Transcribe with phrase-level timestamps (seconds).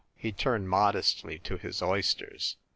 [0.15, 2.57] He turned modestly to his oysters.